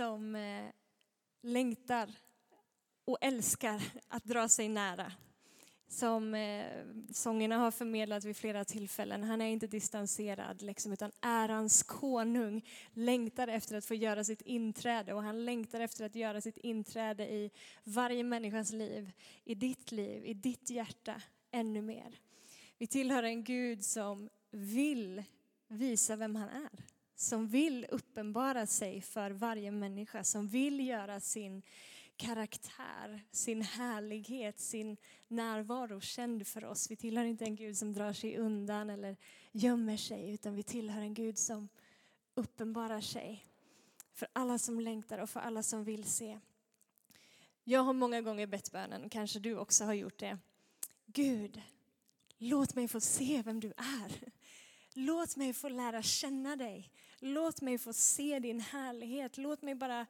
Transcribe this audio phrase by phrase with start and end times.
[0.00, 0.70] som eh,
[1.42, 2.10] längtar
[3.04, 5.12] och älskar att dra sig nära.
[5.88, 6.66] Som eh,
[7.12, 9.24] sångerna har förmedlat vid flera tillfällen.
[9.24, 15.14] Han är inte distanserad, liksom, utan ärans konung längtar efter att få göra sitt inträde
[15.14, 17.50] och han längtar efter att göra sitt inträde i
[17.84, 19.12] varje människas liv,
[19.44, 22.18] i ditt liv, i ditt hjärta ännu mer.
[22.78, 25.24] Vi tillhör en Gud som vill
[25.68, 26.99] visa vem han är.
[27.20, 31.62] Som vill uppenbara sig för varje människa, som vill göra sin
[32.16, 34.96] karaktär, sin härlighet, sin
[35.28, 36.90] närvaro känd för oss.
[36.90, 39.16] Vi tillhör inte en Gud som drar sig undan eller
[39.52, 41.68] gömmer sig, utan vi tillhör en Gud som
[42.34, 43.44] uppenbarar sig
[44.12, 46.40] för alla som längtar och för alla som vill se.
[47.64, 50.38] Jag har många gånger bett bönen, kanske du också har gjort det.
[51.06, 51.62] Gud,
[52.38, 54.39] låt mig få se vem du är.
[54.94, 56.90] Låt mig få lära känna dig.
[57.18, 59.38] Låt mig få se din härlighet.
[59.38, 60.06] Låt mig bara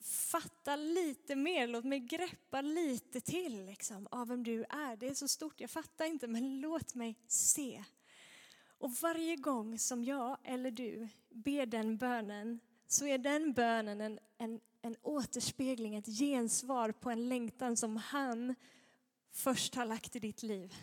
[0.00, 4.96] fatta lite mer, låt mig greppa lite till liksom, av vem du är.
[4.96, 7.84] Det är så stort, jag fattar inte, men låt mig se.
[8.78, 14.18] Och varje gång som jag eller du ber den bönen så är den bönen en,
[14.38, 18.54] en, en återspegling, ett gensvar på en längtan som han
[19.32, 20.74] först har lagt i ditt liv.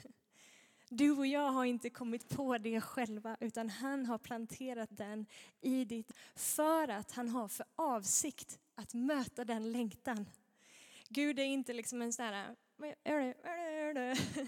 [0.95, 5.25] Du och jag har inte kommit på det själva utan han har planterat den
[5.61, 10.30] i ditt för att han har för avsikt att möta den längtan.
[11.09, 12.55] Gud är inte liksom en sån här,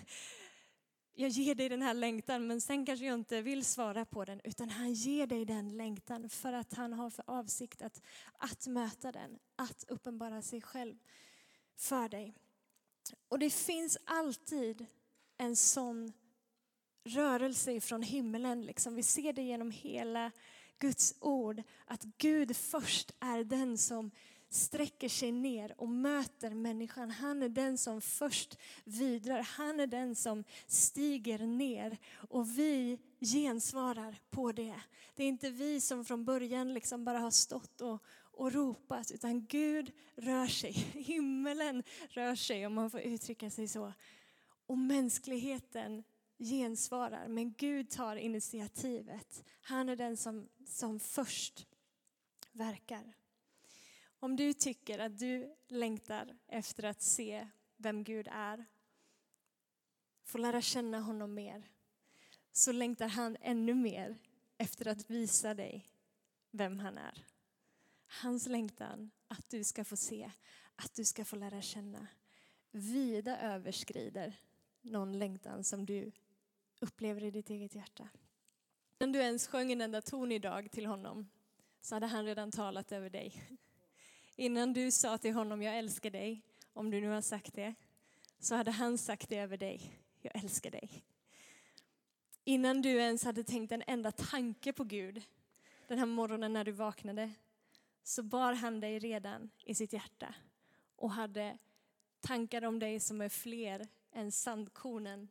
[1.13, 4.41] jag ger dig den här längtan men sen kanske jag inte vill svara på den
[4.43, 8.01] utan han ger dig den längtan för att han har för avsikt att,
[8.33, 10.95] att möta den, att uppenbara sig själv
[11.75, 12.33] för dig.
[13.27, 14.85] Och det finns alltid
[15.38, 16.13] en sån
[17.05, 18.65] rörelse från himmelen.
[18.65, 18.95] Liksom.
[18.95, 20.31] Vi ser det genom hela
[20.79, 24.11] Guds ord, att Gud först är den som
[24.49, 27.11] sträcker sig ner och möter människan.
[27.11, 29.41] Han är den som först vidrar.
[29.41, 31.97] Han är den som stiger ner
[32.29, 34.81] och vi gensvarar på det.
[35.15, 39.45] Det är inte vi som från början liksom bara har stått och, och ropat utan
[39.45, 40.71] Gud rör sig.
[40.94, 43.94] Himmelen rör sig om man får uttrycka sig så.
[44.67, 46.03] Och mänskligheten
[46.38, 49.44] gensvarar, men Gud tar initiativet.
[49.62, 51.68] Han är den som, som först
[52.51, 53.13] verkar.
[54.19, 57.47] Om du tycker att du längtar efter att se
[57.78, 58.66] vem Gud är,
[60.24, 61.69] få lära känna honom mer,
[62.51, 64.18] så längtar han ännu mer
[64.57, 65.88] efter att visa dig
[66.51, 67.25] vem han är.
[68.07, 70.31] Hans längtan att du ska få se,
[70.75, 72.07] att du ska få lära känna,
[72.72, 74.40] vida överskrider
[74.81, 76.12] någon längtan som du
[76.85, 78.09] upplever i ditt eget hjärta.
[79.00, 81.29] Om du ens sjöng en enda ton idag till honom
[81.81, 83.44] så hade han redan talat över dig.
[84.35, 86.41] Innan du sa till honom, jag älskar dig,
[86.74, 87.75] om du nu har sagt det,
[88.40, 91.03] så hade han sagt det över dig, jag älskar dig.
[92.44, 95.24] Innan du ens hade tänkt en enda tanke på Gud,
[95.88, 97.31] den här morgonen när du vaknade,
[98.03, 100.35] så bar han dig redan i sitt hjärta
[100.95, 101.57] och hade
[102.19, 105.28] tankar om dig som är fler än sandkornen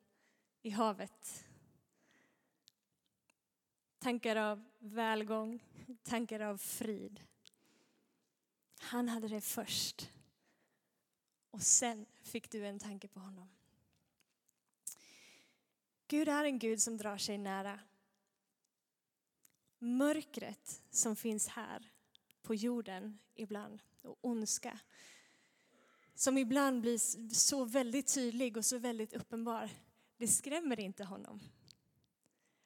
[0.65, 1.45] i havet.
[3.99, 5.65] Tankar av välgång,
[6.03, 7.21] tankar av frid.
[8.79, 10.11] Han hade det först.
[11.51, 13.49] Och sen fick du en tanke på honom.
[16.07, 17.81] Gud är en Gud som drar sig nära.
[19.79, 21.91] Mörkret som finns här
[22.43, 24.81] på jorden ibland och ondska
[26.15, 26.99] som ibland blir
[27.35, 29.71] så väldigt tydlig och så väldigt uppenbar
[30.25, 31.41] det skrämmer inte honom.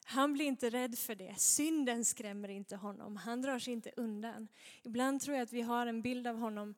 [0.05, 1.35] Han blir inte rädd för det.
[1.39, 3.17] Synden skrämmer inte honom.
[3.17, 4.49] Han drar sig inte undan.
[4.83, 6.75] Ibland tror jag att vi har en bild av honom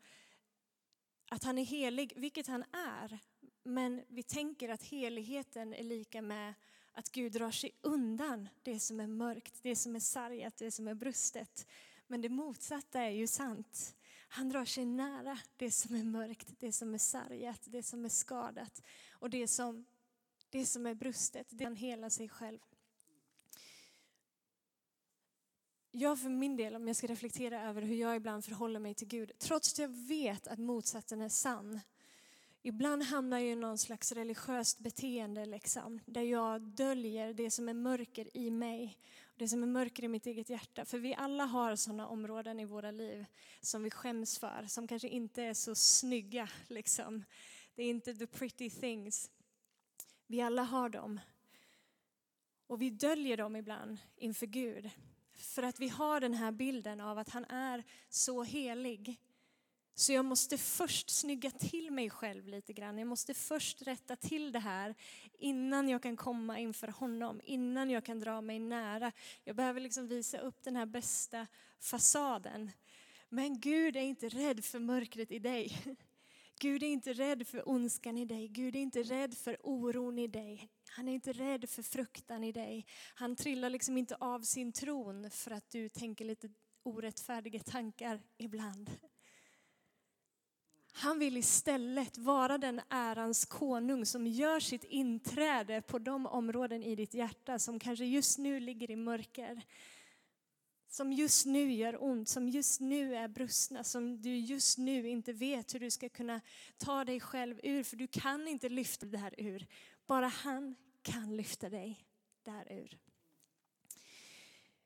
[1.31, 3.19] att han är helig, vilket han är.
[3.63, 6.55] Men vi tänker att heligheten är lika med
[6.93, 10.89] att Gud drar sig undan det som är mörkt, det som är sargat, det som
[10.89, 11.67] är brustet.
[12.07, 13.97] Men det motsatta är ju sant.
[14.29, 18.09] Han drar sig nära det som är mörkt, det som är sargat, det som är
[18.09, 19.87] skadat och det som
[20.51, 22.59] det som är brustet, det kan hela sig själv.
[25.91, 29.09] Jag för min del, om jag ska reflektera över hur jag ibland förhåller mig till
[29.09, 31.81] Gud, trots att jag vet att motsatsen är sann,
[32.63, 37.75] Ibland hamnar jag i någon slags religiöst beteende liksom, där jag döljer det som är
[37.75, 38.99] mörker i mig,
[39.37, 40.85] det som är mörker i mitt eget hjärta.
[40.85, 43.25] För vi alla har sådana områden i våra liv
[43.61, 46.49] som vi skäms för, som kanske inte är så snygga.
[46.69, 47.25] Liksom.
[47.75, 49.31] Det är inte the pretty things.
[50.31, 51.21] Vi alla har dem.
[52.67, 54.91] Och vi döljer dem ibland inför Gud
[55.35, 59.21] För att vi har den här bilden av att han är så helig.
[59.95, 62.99] Så jag måste först snygga till mig själv lite grann.
[62.99, 64.95] Jag måste först rätta till det här
[65.39, 69.13] innan jag kan komma inför honom, innan jag kan dra mig nära.
[69.45, 71.47] Jag behöver liksom visa upp den här bästa
[71.81, 72.71] fasaden.
[73.29, 75.97] Men Gud är inte rädd för mörkret i dig.
[76.63, 78.49] Gud är inte rädd för ondskan i dig.
[78.49, 80.69] Gud är inte rädd för oron i dig.
[80.89, 82.87] Han är inte rädd för fruktan i dig.
[83.15, 86.49] Han trillar liksom inte av sin tron för att du tänker lite
[86.83, 88.91] orättfärdiga tankar ibland.
[90.93, 96.95] Han vill istället vara den ärans konung som gör sitt inträde på de områden i
[96.95, 99.63] ditt hjärta som kanske just nu ligger i mörker.
[100.93, 105.33] Som just nu gör ont, som just nu är brustna, som du just nu inte
[105.33, 106.41] vet hur du ska kunna
[106.77, 109.67] ta dig själv ur, för du kan inte lyfta det här ur.
[110.07, 112.07] Bara han kan lyfta dig
[112.43, 112.99] därur.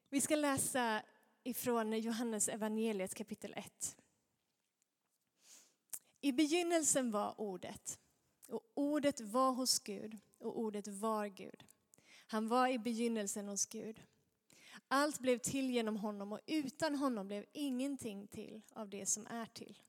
[0.09, 1.03] Vi ska läsa
[1.45, 3.97] ifrån Johannes evangeliet kapitel 1.
[6.21, 7.99] I begynnelsen var ordet
[8.49, 11.65] och ordet var hos Gud och ordet var Gud.
[12.27, 14.03] Han var i begynnelsen hos Gud.
[14.95, 19.47] Allt blev till genom honom och utan honom blev ingenting till av det som är
[19.47, 19.83] till.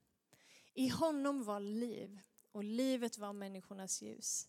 [0.74, 2.20] I honom var liv
[2.52, 4.48] och livet var människornas ljus.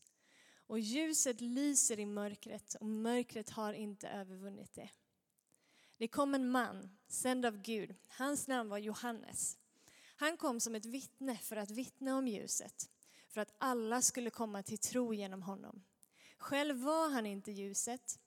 [0.66, 4.90] Och ljuset lyser i mörkret och mörkret har inte övervunnit det.
[5.96, 7.94] Det kom en man, sänd av Gud.
[8.08, 9.58] Hans namn var Johannes.
[10.16, 12.90] Han kom som ett vittne för att vittna om ljuset,
[13.28, 15.84] för att alla skulle komma till tro genom honom.
[16.38, 18.18] Själv var han inte ljuset,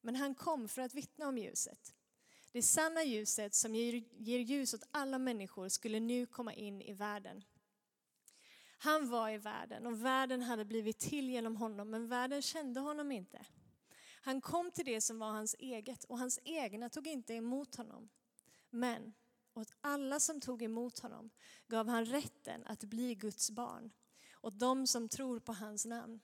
[0.00, 1.94] men han kom för att vittna om ljuset.
[2.52, 7.44] Det sanna ljuset som ger ljus åt alla människor skulle nu komma in i världen.
[8.78, 13.12] Han var i världen och världen hade blivit till genom honom, men världen kände honom
[13.12, 13.46] inte.
[14.20, 18.08] Han kom till det som var hans eget och hans egna tog inte emot honom.
[18.70, 19.14] Men
[19.54, 21.30] åt alla som tog emot honom
[21.66, 23.90] gav han rätten att bli Guds barn,
[24.42, 26.20] åt de som tror på hans namn.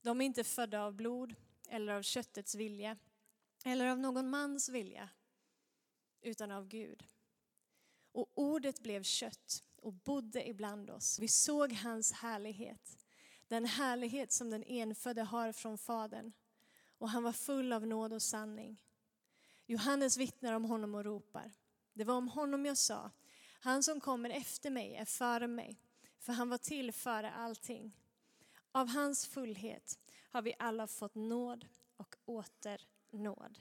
[0.00, 1.34] De är inte födda av blod
[1.68, 2.96] eller av köttets vilja
[3.64, 5.08] eller av någon mans vilja,
[6.22, 7.04] utan av Gud.
[8.12, 11.18] Och ordet blev kött och bodde ibland oss.
[11.18, 12.98] Vi såg hans härlighet,
[13.48, 16.32] den härlighet som den enfödde har från Fadern.
[16.98, 18.82] Och han var full av nåd och sanning.
[19.66, 21.52] Johannes vittnar om honom och ropar.
[21.92, 23.10] Det var om honom jag sa,
[23.60, 25.80] han som kommer efter mig är före mig,
[26.18, 27.96] för han var till före allting.
[28.72, 29.98] Av hans fullhet
[30.38, 32.80] har vi alla fått nåd och åter
[33.10, 33.58] nåd.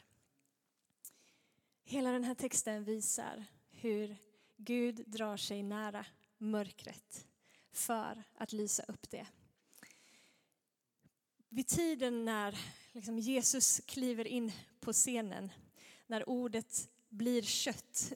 [1.84, 4.18] Hela den här texten visar hur
[4.58, 6.06] Gud drar sig nära
[6.38, 7.28] mörkret
[7.72, 9.28] för att lysa upp det.
[11.50, 12.60] Vid tiden när
[12.92, 15.52] liksom Jesus kliver in på scenen,
[16.08, 18.14] när ordet blir kött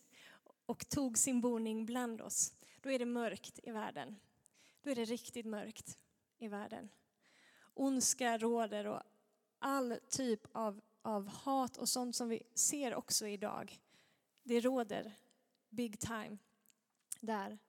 [0.65, 4.15] och tog sin boning bland oss, då är det mörkt i världen.
[4.81, 5.97] Då är det riktigt mörkt
[6.37, 6.89] i världen.
[7.73, 9.01] Ondska råder och
[9.59, 13.79] all typ av, av hat och sånt som vi ser också idag.
[14.43, 15.13] Det råder
[15.69, 16.37] big time
[17.19, 17.59] där.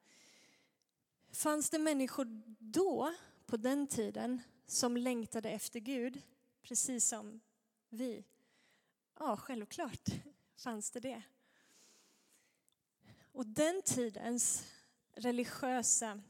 [1.31, 3.14] Fanns det människor då,
[3.46, 6.22] på den tiden, som längtade efter Gud,
[6.62, 7.40] precis som
[7.88, 8.25] vi?
[9.19, 10.08] Ja, självklart
[10.56, 11.22] fanns det det.
[13.32, 14.64] Och den tidens
[15.12, 16.23] religiösa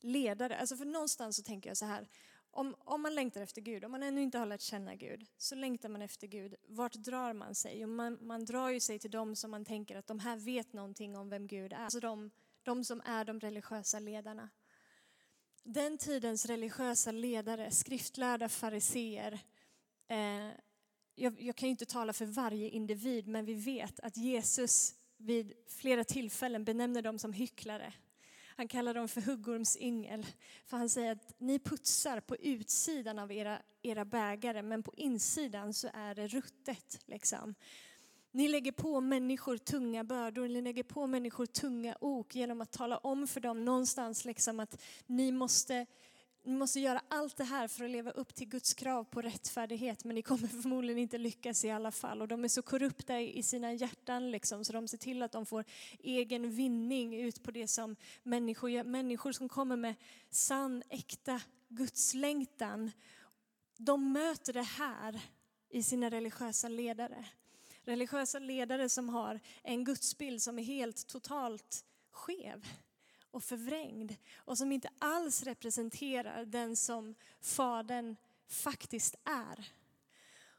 [0.00, 2.08] ledare, alltså för någonstans så tänker jag så här,
[2.52, 5.54] om, om man längtar efter Gud, om man ännu inte har lärt känna Gud, så
[5.54, 6.54] längtar man efter Gud.
[6.62, 7.86] Vart drar man sig?
[7.86, 11.16] man, man drar ju sig till dem som man tänker att de här vet någonting
[11.16, 11.76] om vem Gud är.
[11.76, 12.30] Alltså de,
[12.62, 14.48] de som är de religiösa ledarna.
[15.62, 19.40] Den tidens religiösa ledare, skriftlärda fariseer,
[20.08, 20.50] eh,
[21.14, 25.52] jag, jag kan ju inte tala för varje individ, men vi vet att Jesus vid
[25.66, 27.92] flera tillfällen benämner dem som hycklare.
[28.60, 30.26] Han kallar dem för huggormsyngel.
[30.66, 35.74] För han säger att ni putsar på utsidan av era, era bägare men på insidan
[35.74, 37.00] så är det ruttet.
[37.06, 37.54] Liksom.
[38.30, 42.98] Ni lägger på människor tunga bördor, ni lägger på människor tunga ok genom att tala
[42.98, 45.86] om för dem någonstans liksom att ni måste
[46.42, 50.04] ni måste göra allt det här för att leva upp till Guds krav på rättfärdighet
[50.04, 52.22] men ni kommer förmodligen inte lyckas i alla fall.
[52.22, 55.46] Och de är så korrupta i sina hjärtan liksom, så de ser till att de
[55.46, 55.64] får
[55.98, 58.84] egen vinning ut på det som människor gör.
[58.84, 59.94] Människor som kommer med
[60.30, 62.90] sann, äkta gudslängtan.
[63.76, 65.20] De möter det här
[65.70, 67.24] i sina religiösa ledare.
[67.82, 72.66] Religiösa ledare som har en gudsbild som är helt totalt skev
[73.30, 78.16] och förvrängd och som inte alls representerar den som Fadern
[78.48, 79.68] faktiskt är.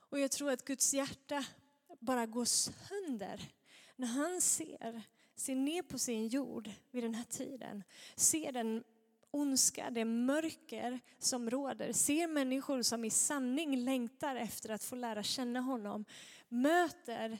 [0.09, 1.45] Och jag tror att Guds hjärta
[1.99, 3.41] bara går sönder.
[3.95, 5.01] När han ser,
[5.35, 7.83] ser ner på sin jord vid den här tiden,
[8.15, 8.83] ser den
[9.31, 15.23] ondska, det mörker som råder, ser människor som i sanning längtar efter att få lära
[15.23, 16.05] känna honom,
[16.49, 17.39] möter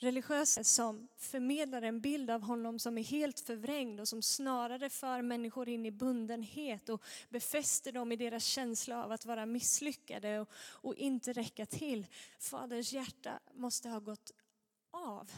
[0.00, 5.22] religiösa som förmedlar en bild av honom som är helt förvrängd och som snarare för
[5.22, 10.48] människor in i bundenhet och befäster dem i deras känsla av att vara misslyckade och,
[10.56, 12.06] och inte räcka till.
[12.38, 14.30] Faderns hjärta måste ha gått
[14.90, 15.32] av.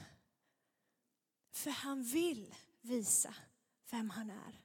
[1.53, 3.35] För han vill visa
[3.91, 4.61] vem han är.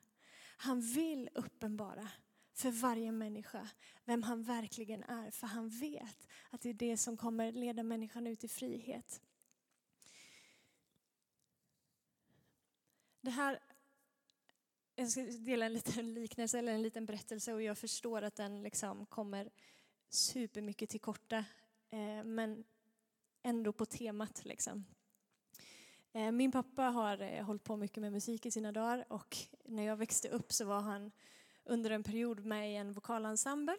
[0.58, 2.08] Han vill uppenbara
[2.54, 3.70] för varje människa
[4.06, 5.32] vem han verkligen är.
[5.32, 9.22] För han vet att det är det som kommer leda människan ut i frihet.
[13.28, 13.60] Det här,
[14.96, 18.64] jag ska dela en liten liknelse eller en liten berättelse och jag förstår att den
[18.64, 19.50] liksom kommer
[20.10, 21.46] supermycket till korta.
[21.90, 22.64] Eh, men
[23.44, 24.86] ändå på temat liksom.
[26.14, 29.84] Eh, min pappa har eh, hållit på mycket med musik i sina dagar och när
[29.84, 31.12] jag växte upp så var han
[31.64, 33.78] under en period med i en vokalensemble.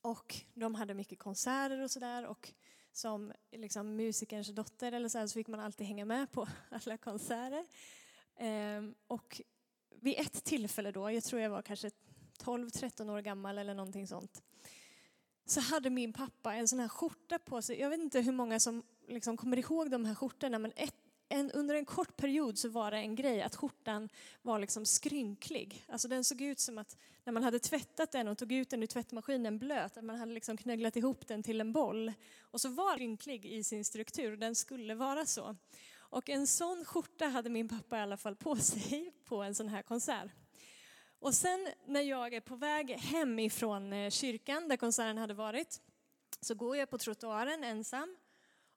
[0.00, 2.52] Och de hade mycket konserter och sådär och
[2.92, 6.96] som liksom musikerns dotter eller så, här, så fick man alltid hänga med på alla
[6.96, 7.66] konserter.
[8.36, 9.40] Ehm, och
[10.00, 11.90] vid ett tillfälle då, jag tror jag var kanske
[12.38, 14.42] 12-13 år gammal eller någonting sånt,
[15.46, 17.80] så hade min pappa en sån här skjorta på sig.
[17.80, 20.94] Jag vet inte hur många som liksom kommer ihåg de här skjortorna, men ett,
[21.28, 24.08] en, under en kort period så var det en grej att skjortan
[24.42, 25.84] var liksom skrynklig.
[25.88, 28.82] Alltså den såg ut som att när man hade tvättat den och tog ut den
[28.82, 32.12] ur tvättmaskinen blöt, att man hade liksom knögglat ihop den till en boll.
[32.40, 35.56] Och så var den skrynklig i sin struktur, den skulle vara så.
[36.12, 39.68] Och en sån skjorta hade min pappa i alla fall på sig på en sån
[39.68, 40.30] här konsert.
[41.18, 45.80] Och sen när jag är på väg hem ifrån eh, kyrkan där konserten hade varit
[46.40, 48.16] så går jag på trottoaren ensam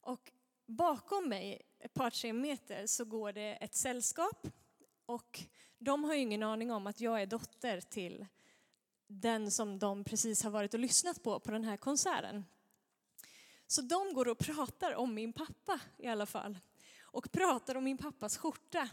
[0.01, 0.31] och
[0.65, 4.47] bakom mig ett par tre meter så går det ett sällskap
[5.05, 5.43] och
[5.77, 8.25] de har ju ingen aning om att jag är dotter till
[9.07, 12.45] den som de precis har varit och lyssnat på på den här konserten.
[13.67, 16.57] Så de går och pratar om min pappa i alla fall
[17.15, 18.89] och pratar om min pappas skjorta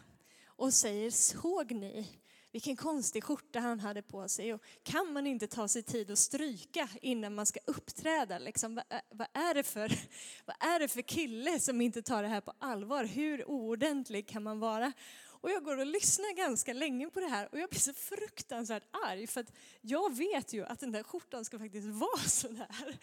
[0.47, 2.07] och säger såg ni
[2.53, 6.19] vilken konstig skjorta han hade på sig och kan man inte ta sig tid att
[6.19, 8.39] stryka innan man ska uppträda?
[8.39, 9.93] Liksom, vad, eh, vad, är det för,
[10.47, 13.05] vad är det för kille som inte tar det här på allvar?
[13.05, 14.93] Hur oordentlig kan man vara?
[15.25, 18.85] Och jag går och lyssnar ganska länge på det här och jag blir så fruktansvärt
[19.07, 22.99] arg för att jag vet ju att den där skjortan ska faktiskt vara så där.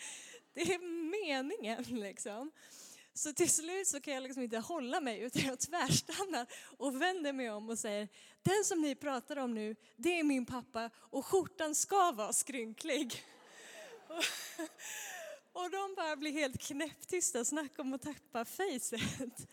[0.54, 0.80] Det är
[1.12, 2.52] meningen liksom.
[3.20, 6.48] Så till slut så kan jag liksom inte hålla mig utan jag tvärstannar
[6.78, 8.08] och vänder mig om och säger
[8.42, 13.24] den som ni pratar om nu, det är min pappa och skjortan ska vara skrynklig.
[15.54, 19.02] Och de bara blir helt knäpptysta, snacka om att tappa fejset.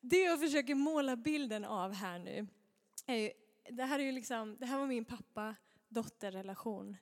[0.00, 2.46] Det jag försöker måla bilden av här nu,
[3.06, 3.32] är,
[3.70, 6.96] det här är ju liksom, det här var min pappa-dotter-relation.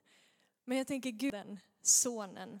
[0.65, 2.59] Men jag tänker Guden, sonen,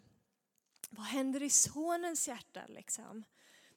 [0.89, 3.23] vad händer i sonens hjärta liksom?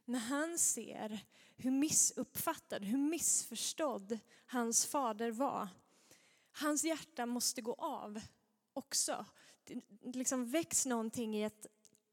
[0.05, 1.25] När han ser
[1.57, 5.69] hur missuppfattad, hur missförstådd hans fader var.
[6.52, 8.21] Hans hjärta måste gå av
[8.73, 9.26] också.
[9.64, 11.67] Det liksom väcks någonting i ett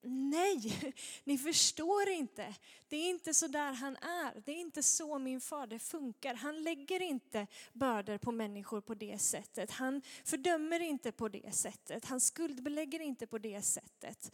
[0.10, 2.56] Nej, ni förstår inte.
[2.88, 4.42] Det är inte så där han är.
[4.46, 6.34] Det är inte så min fader funkar.
[6.34, 9.72] Han lägger inte bördor på människor på det sättet.
[9.72, 12.06] Han fördömer inte på det sättet.
[12.06, 14.32] Han skuldbelägger inte på det sättet.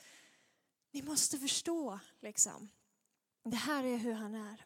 [0.93, 2.69] Ni måste förstå, liksom.
[3.43, 4.65] Det här är hur han är.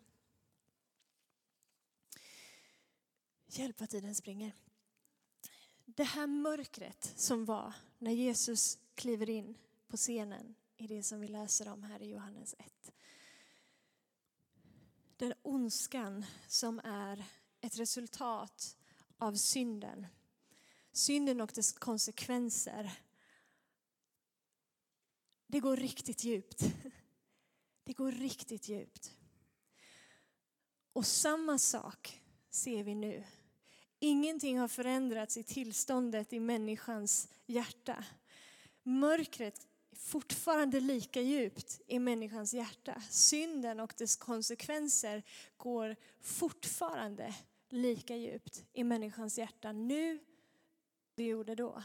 [3.47, 4.51] Hjälp vad tiden springer.
[5.85, 9.57] Det här mörkret som var när Jesus kliver in
[9.87, 12.91] på scenen i det som vi läser om här i Johannes 1.
[15.17, 17.25] Den ondskan som är
[17.61, 18.77] ett resultat
[19.17, 20.07] av synden.
[20.91, 22.99] Synden och dess konsekvenser
[25.47, 26.63] det går riktigt djupt.
[27.83, 29.13] Det går riktigt djupt.
[30.93, 33.23] Och samma sak ser vi nu.
[33.99, 38.03] Ingenting har förändrats i tillståndet i människans hjärta.
[38.83, 43.01] Mörkret är fortfarande lika djupt i människans hjärta.
[43.09, 45.23] Synden och dess konsekvenser
[45.57, 47.35] går fortfarande
[47.69, 50.19] lika djupt i människans hjärta nu
[51.15, 51.83] det gjorde då.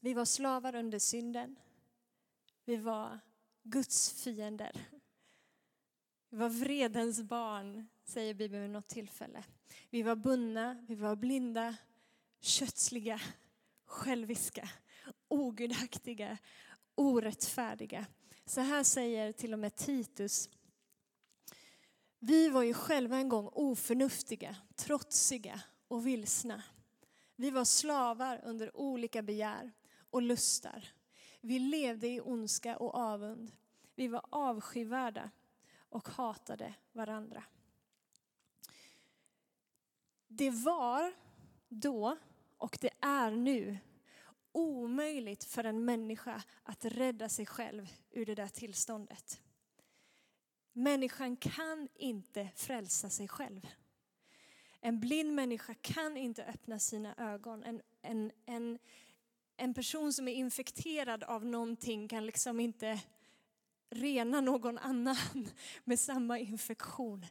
[0.00, 1.56] Vi var slavar under synden.
[2.64, 3.20] Vi var
[3.62, 4.88] Guds fiender.
[6.30, 9.44] Vi var vredens barn, säger Bibeln vid något tillfälle.
[9.90, 11.76] Vi var bundna, vi var blinda,
[12.40, 13.20] kötsliga,
[13.84, 14.68] själviska,
[15.28, 16.38] ogudaktiga,
[16.94, 18.06] orättfärdiga.
[18.44, 20.50] Så här säger till och med Titus.
[22.18, 26.62] Vi var ju själva en gång oförnuftiga, trotsiga och vilsna.
[27.36, 29.72] Vi var slavar under olika begär
[30.10, 30.88] och lustar.
[31.40, 33.52] Vi levde i ondska och avund.
[33.94, 35.30] Vi var avskyvärda
[35.78, 37.44] och hatade varandra.
[40.26, 41.12] Det var
[41.68, 42.16] då
[42.56, 43.78] och det är nu
[44.52, 49.40] omöjligt för en människa att rädda sig själv ur det där tillståndet.
[50.72, 53.66] Människan kan inte frälsa sig själv.
[54.80, 57.64] En blind människa kan inte öppna sina ögon.
[57.64, 58.78] En, en, en,
[59.58, 63.00] en person som är infekterad av någonting kan liksom inte
[63.90, 65.16] rena någon annan
[65.84, 67.26] med samma infektion.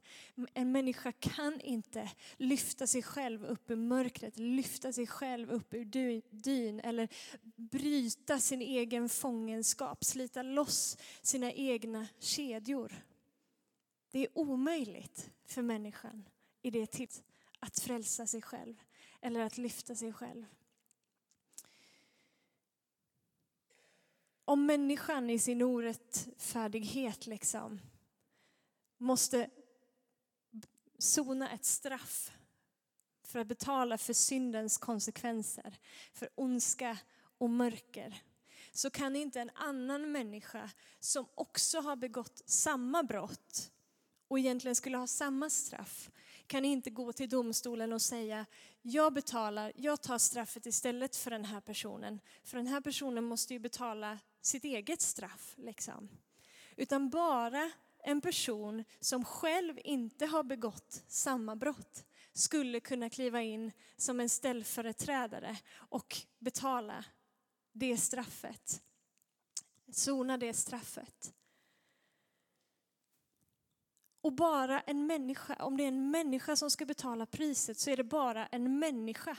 [0.54, 5.86] En människa kan inte lyfta sig själv upp ur mörkret, lyfta sig själv upp ur
[6.32, 7.10] dyn eller
[7.56, 12.94] bryta sin egen fångenskap, slita loss sina egna kedjor.
[14.12, 16.30] Det är omöjligt för människan
[16.62, 17.24] i det tillfället
[17.60, 18.76] att frälsa sig själv
[19.22, 20.46] eller att lyfta sig själv.
[24.50, 27.82] Om människan i sin orättfärdighet liksom
[28.98, 29.50] måste
[30.98, 32.32] sona ett straff
[33.24, 35.80] för att betala för syndens konsekvenser,
[36.14, 36.98] för ondska
[37.38, 38.22] och mörker,
[38.72, 43.72] så kan inte en annan människa som också har begått samma brott
[44.28, 46.12] och egentligen skulle ha samma straff
[46.48, 48.46] kan inte gå till domstolen och säga
[48.82, 52.20] jag betalar, jag tar straffet istället för den här personen.
[52.44, 55.54] För den här personen måste ju betala sitt eget straff.
[55.58, 56.10] Liksom.
[56.76, 57.72] Utan bara
[58.04, 64.30] en person som själv inte har begått samma brott skulle kunna kliva in som en
[64.30, 67.06] ställföreträdare och betala
[67.72, 68.82] det straffet.
[69.92, 71.34] Sona det straffet.
[74.28, 77.98] Och bara en människa, om det är en människa som ska betala priset så är
[77.98, 79.38] det bara en människa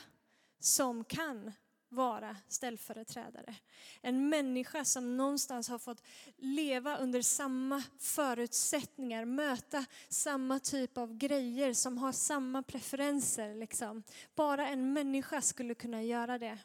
[0.59, 1.51] som kan
[1.89, 3.55] vara ställföreträdare.
[4.01, 6.03] En människa som någonstans har fått
[6.37, 13.55] leva under samma förutsättningar, möta samma typ av grejer, som har samma preferenser.
[13.55, 14.03] Liksom.
[14.35, 16.57] Bara en människa skulle kunna göra det.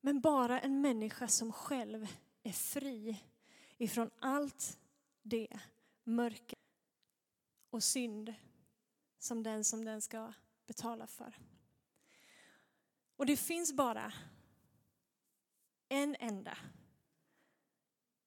[0.00, 2.06] Men bara en människa som själv
[2.42, 3.16] är fri
[3.78, 4.78] ifrån allt
[5.22, 5.48] det
[6.06, 6.58] mörker
[7.70, 8.34] och synd
[9.18, 10.32] som den som den ska
[10.66, 11.38] betala för.
[13.16, 14.12] Och det finns bara
[15.88, 16.58] en enda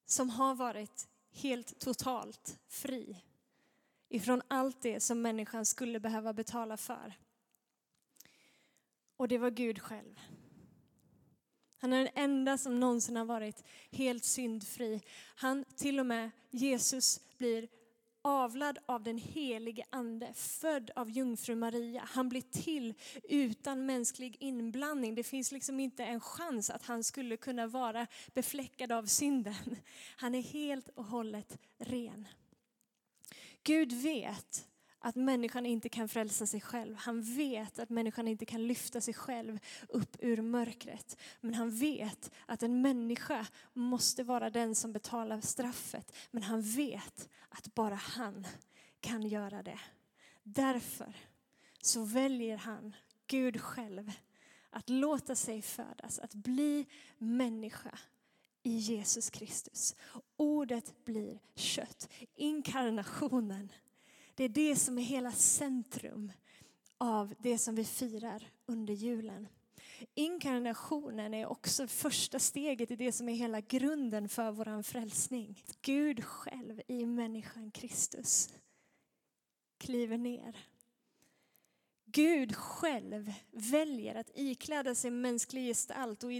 [0.05, 3.23] som har varit helt totalt fri
[4.09, 7.13] ifrån allt det som människan skulle behöva betala för.
[9.15, 10.19] Och det var Gud själv.
[11.79, 15.01] Han är den enda som någonsin har varit helt syndfri.
[15.35, 17.67] Han, till och med Jesus, blir
[18.21, 22.01] avlad av den helige ande, född av jungfru Maria.
[22.07, 25.15] Han blir till utan mänsklig inblandning.
[25.15, 29.75] Det finns liksom inte en chans att han skulle kunna vara befläckad av synden.
[30.15, 32.27] Han är helt och hållet ren.
[33.63, 34.67] Gud vet
[34.99, 36.95] att människan inte kan frälsa sig själv.
[36.95, 39.59] Han vet att människan inte kan lyfta sig själv
[39.89, 41.17] upp ur mörkret.
[41.41, 46.15] Men han vet att en människa måste vara den som betalar straffet.
[46.31, 48.47] Men han vet att bara han
[48.99, 49.79] kan göra det.
[50.43, 51.15] Därför
[51.81, 52.95] så väljer han,
[53.27, 54.11] Gud själv,
[54.69, 56.85] att låta sig födas, att bli
[57.17, 57.99] människa
[58.63, 59.95] i Jesus Kristus.
[60.37, 62.09] Ordet blir kött.
[62.35, 63.71] Inkarnationen
[64.39, 66.31] det är det som är hela centrum
[66.97, 69.47] av det som vi firar under julen.
[70.13, 75.63] Inkarnationen är också första steget i det som är hela grunden för vår frälsning.
[75.81, 78.49] Gud själv i människan Kristus
[79.77, 80.57] kliver ner
[82.11, 86.33] Gud själv väljer att ikläda sig mänsklig gestalt och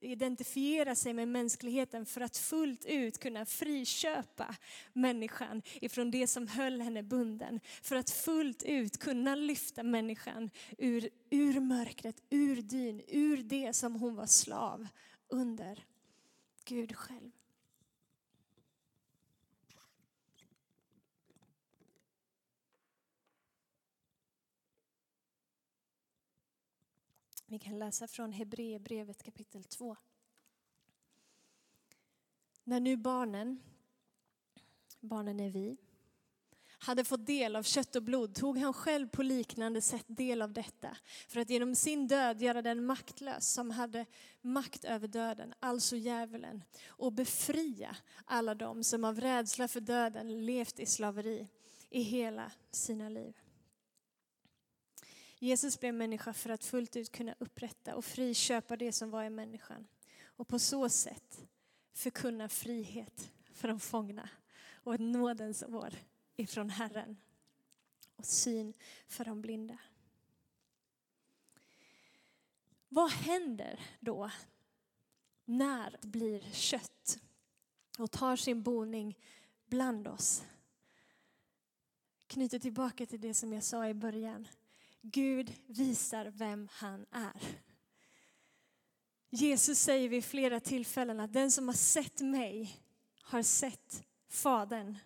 [0.00, 4.54] identifiera sig med mänskligheten för att fullt ut kunna friköpa
[4.92, 7.60] människan ifrån det som höll henne bunden.
[7.82, 13.94] För att fullt ut kunna lyfta människan ur, ur mörkret, ur dyn, ur det som
[13.94, 14.86] hon var slav
[15.28, 15.84] under.
[16.64, 17.30] Gud själv.
[27.50, 29.96] Vi kan läsa från Hebreerbrevet kapitel 2.
[32.64, 33.60] När nu barnen,
[35.00, 35.76] barnen är vi,
[36.78, 40.52] hade fått del av kött och blod tog han själv på liknande sätt del av
[40.52, 40.96] detta
[41.28, 44.06] för att genom sin död göra den maktlös som hade
[44.40, 50.80] makt över döden, alltså djävulen, och befria alla dem som av rädsla för döden levt
[50.80, 51.48] i slaveri
[51.90, 53.36] i hela sina liv.
[55.38, 59.30] Jesus blev människa för att fullt ut kunna upprätta och friköpa det som var i
[59.30, 59.86] människan
[60.24, 61.48] och på så sätt
[61.92, 64.30] förkunna frihet för de fångna
[64.72, 65.94] och ett nådens år
[66.36, 67.16] ifrån Herren
[68.16, 68.74] och syn
[69.08, 69.78] för de blinda.
[72.88, 74.30] Vad händer då
[75.44, 77.18] när det blir kött
[77.98, 79.18] och tar sin boning
[79.66, 80.44] bland oss?
[82.26, 84.48] Knyter tillbaka till det som jag sa i början.
[85.02, 87.58] Gud visar vem han är.
[89.30, 92.80] Jesus säger vid flera tillfällen att den som har sett mig
[93.22, 94.98] har sett Fadern.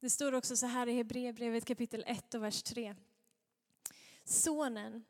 [0.00, 2.94] Det står också så här i Hebreerbrevet kapitel 1 och vers 3.
[4.24, 5.04] Sonen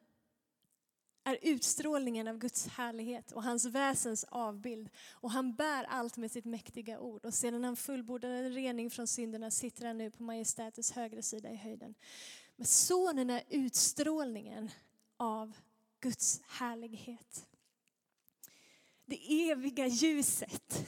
[1.24, 4.90] är utstrålningen av Guds härlighet och hans väsens avbild.
[5.12, 7.24] Och han bär allt med sitt mäktiga ord.
[7.24, 11.56] Och sedan han fullbordade rening från synderna sitter han nu på majestätets högra sida i
[11.56, 11.94] höjden.
[12.58, 14.70] Men sonen är utstrålningen
[15.16, 15.56] av
[16.00, 17.46] Guds härlighet.
[19.06, 20.86] Det eviga ljuset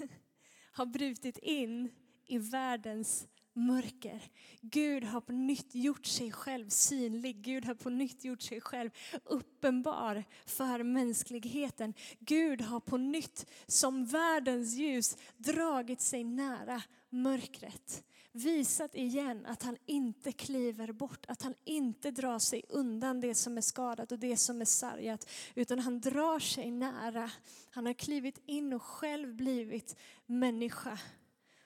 [0.72, 1.90] har brutit in
[2.26, 4.22] i världens mörker.
[4.60, 7.44] Gud har på nytt gjort sig själv synlig.
[7.44, 8.90] Gud har på nytt gjort sig själv
[9.24, 11.94] uppenbar för mänskligheten.
[12.18, 18.04] Gud har på nytt som världens ljus dragit sig nära mörkret.
[18.32, 23.56] Visat igen att han inte kliver bort, att han inte drar sig undan det som
[23.56, 27.30] är skadat och det som är sargat, utan han drar sig nära.
[27.70, 30.98] Han har klivit in och själv blivit människa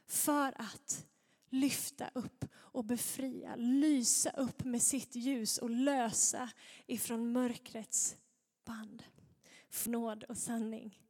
[0.07, 1.07] för att
[1.49, 6.51] lyfta upp och befria, lysa upp med sitt ljus och lösa
[6.87, 8.17] ifrån mörkrets
[8.65, 9.03] band.
[9.87, 11.01] Nåd och sanning.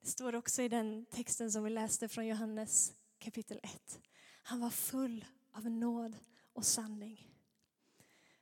[0.00, 4.00] Det står också i den texten som vi läste från Johannes kapitel 1.
[4.48, 6.16] Han var full av nåd
[6.52, 7.30] och sanning.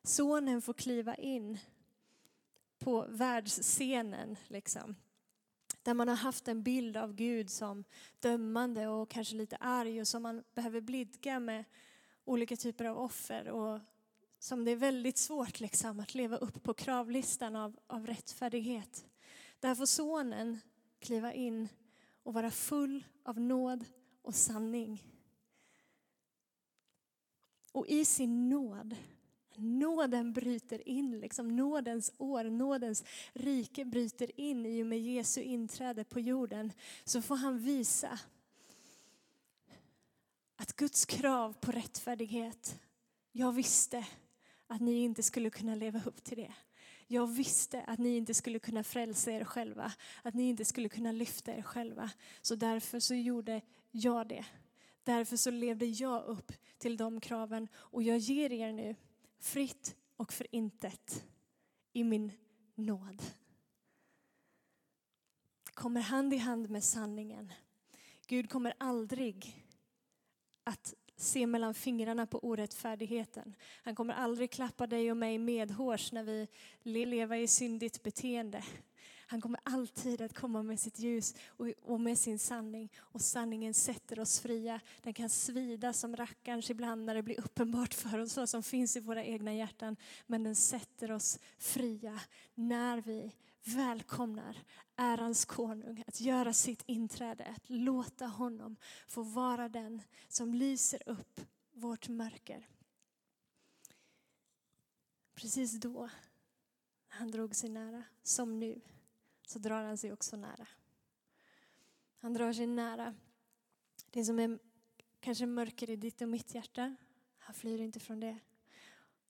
[0.03, 1.59] Sonen får kliva in
[2.79, 4.97] på världsscenen liksom,
[5.83, 7.85] där man har haft en bild av Gud som
[8.21, 11.65] dömande och kanske lite arg och som man behöver blidka med
[12.25, 13.81] olika typer av offer och
[14.39, 19.07] som det är väldigt svårt liksom att leva upp på kravlistan av, av rättfärdighet.
[19.61, 20.61] Där får sonen
[20.99, 21.69] kliva in
[22.23, 23.85] och vara full av nåd
[24.23, 25.14] och sanning.
[27.75, 28.97] Och i sin nåd
[29.57, 36.05] Nåden bryter in, liksom nådens år, nådens rike bryter in i och med Jesu inträde
[36.05, 36.73] på jorden.
[37.05, 38.19] Så får han visa
[40.57, 42.81] att Guds krav på rättfärdighet,
[43.33, 44.07] jag visste
[44.67, 46.55] att ni inte skulle kunna leva upp till det.
[47.07, 51.13] Jag visste att ni inte skulle kunna frälsa er själva, att ni inte skulle kunna
[51.13, 52.11] lyfta er själva.
[52.43, 53.61] Så därför så gjorde
[53.91, 54.45] jag det.
[55.05, 58.97] Därför så levde jag upp till de kraven och jag ger er nu
[59.39, 61.25] fritt och för intet
[61.93, 62.33] i min
[62.75, 63.23] nåd.
[65.75, 67.53] Kommer hand i hand med sanningen.
[68.27, 69.67] Gud kommer aldrig
[70.65, 73.55] att se mellan fingrarna på orättfärdigheten.
[73.83, 76.49] Han kommer aldrig klappa dig och mig medhårs när vi
[76.83, 78.65] lever i syndigt beteende.
[79.27, 81.35] Han kommer alltid att komma med sitt ljus
[81.83, 82.93] och med sin sanning.
[82.99, 84.81] Och sanningen sätter oss fria.
[85.03, 88.97] Den kan svida som rackarns ibland när det blir uppenbart för oss vad som finns
[88.97, 89.97] i våra egna hjärtan.
[90.27, 92.21] Men den sätter oss fria
[92.55, 93.33] när vi
[93.65, 94.59] välkomnar
[94.97, 101.41] ärans konung att göra sitt inträde, att låta honom få vara den som lyser upp
[101.73, 102.69] vårt mörker.
[105.35, 106.11] Precis då
[107.09, 108.81] han drog sig nära, som nu,
[109.47, 110.67] så drar han sig också nära.
[112.17, 113.15] Han drar sig nära
[114.11, 114.59] det som är
[115.21, 116.97] kanske mörker i ditt och mitt hjärta.
[117.39, 118.39] Han flyr inte från det.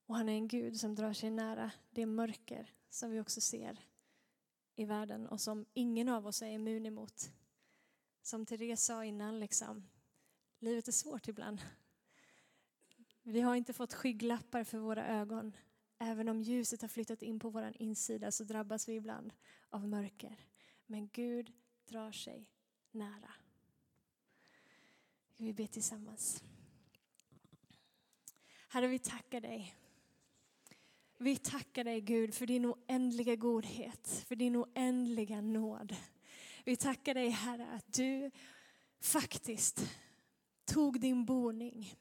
[0.07, 3.79] Och han är en Gud som drar sig nära det mörker som vi också ser
[4.75, 7.31] i världen och som ingen av oss är immun emot.
[8.23, 9.89] Som Therese sa innan, liksom,
[10.59, 11.63] livet är svårt ibland.
[13.23, 15.57] Vi har inte fått skygglappar för våra ögon.
[15.99, 19.33] Även om ljuset har flyttat in på vår insida så drabbas vi ibland
[19.69, 20.37] av mörker.
[20.87, 21.53] Men Gud
[21.89, 22.51] drar sig
[22.91, 23.35] nära.
[25.37, 26.43] Vi ber tillsammans.
[28.69, 29.75] Herre, vi tackar dig.
[31.19, 35.97] Vi tackar dig Gud för din oändliga godhet, för din oändliga nåd.
[36.65, 38.31] Vi tackar dig Herre att du
[39.01, 39.81] faktiskt
[40.65, 41.95] tog din boning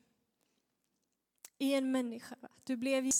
[1.58, 2.36] i en människa.
[2.64, 3.12] Du blev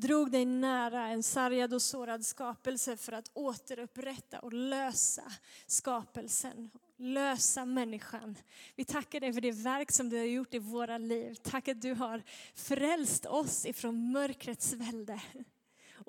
[0.00, 5.32] drog dig nära en sargad och sårad skapelse för att återupprätta och lösa
[5.66, 8.36] skapelsen, lösa människan.
[8.74, 11.34] Vi tackar dig för det verk som du har gjort i våra liv.
[11.34, 12.22] Tack att du har
[12.54, 15.20] frälst oss ifrån mörkrets välde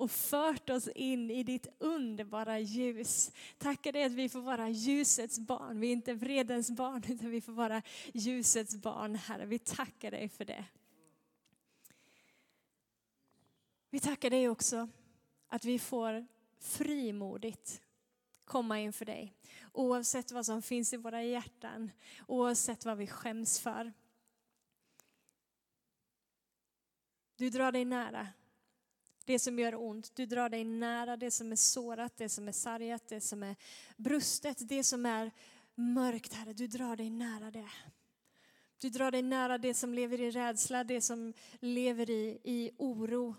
[0.00, 3.30] och fört oss in i ditt underbara ljus.
[3.58, 5.80] Tackar dig att vi får vara ljusets barn.
[5.80, 9.46] Vi är inte vredens barn utan vi får vara ljusets barn, Herre.
[9.46, 10.64] Vi tackar dig för det.
[13.90, 14.88] Vi tackar dig också
[15.48, 16.26] att vi får
[16.58, 17.82] frimodigt
[18.44, 19.34] komma inför dig.
[19.72, 21.90] Oavsett vad som finns i våra hjärtan,
[22.28, 23.92] oavsett vad vi skäms för.
[27.36, 28.28] Du drar dig nära
[29.24, 30.16] det som gör ont.
[30.16, 33.56] Du drar dig nära det som är sårat, det som är sargat, det som är
[33.96, 35.30] brustet, det som är
[35.74, 36.52] mörkt, Herre.
[36.52, 37.70] Du drar dig nära det.
[38.80, 43.36] Du drar dig nära det som lever i rädsla, det som lever i, i oro.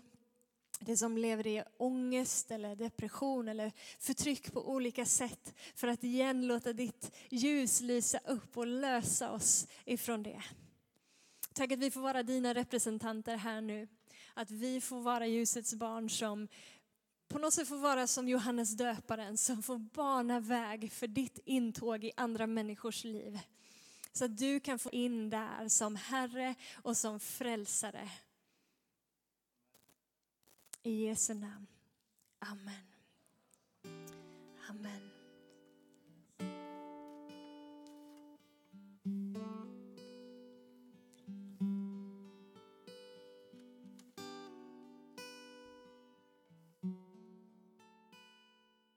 [0.86, 5.54] Det som lever i ångest eller depression eller förtryck på olika sätt.
[5.74, 10.42] För att igen låta ditt ljus lysa upp och lösa oss ifrån det.
[11.54, 13.88] Tack att vi får vara dina representanter här nu.
[14.34, 16.48] Att vi får vara ljusets barn som
[17.28, 22.04] på något sätt får vara som Johannes döparen som får bana väg för ditt intåg
[22.04, 23.38] i andra människors liv.
[24.12, 28.10] Så att du kan få in där som Herre och som frälsare.
[30.84, 31.68] I Jesu namn.
[32.42, 32.86] Amen.
[34.68, 35.11] Amen.